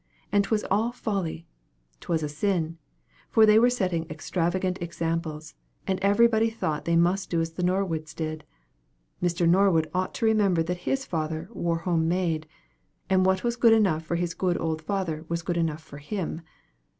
And 0.31 0.43
'twas 0.43 0.63
all 0.71 0.91
folly 0.91 1.45
'twas 1.99 2.23
a 2.23 2.27
sin; 2.27 2.79
for 3.29 3.45
they 3.45 3.59
were 3.59 3.69
setting 3.69 4.09
extravagant 4.09 4.81
examples, 4.81 5.53
and 5.85 5.99
every 5.99 6.25
body 6.27 6.49
thought 6.49 6.85
they 6.85 6.95
must 6.95 7.29
do 7.29 7.39
as 7.39 7.51
the 7.51 7.61
Norwoods 7.61 8.15
did. 8.15 8.43
Mr. 9.21 9.47
Norwood 9.47 9.91
ought 9.93 10.15
to 10.15 10.25
remember 10.25 10.63
that 10.63 10.89
his 10.89 11.05
father 11.05 11.49
wore 11.51 11.77
home 11.85 12.07
made; 12.07 12.47
and 13.11 13.27
what 13.27 13.43
was 13.43 13.55
good 13.55 13.73
enough 13.73 14.03
for 14.03 14.15
his 14.15 14.33
good 14.33 14.59
old 14.59 14.81
father 14.81 15.23
was 15.29 15.43
good 15.43 15.55
enough 15.55 15.83
for 15.83 15.99
him. 15.99 16.41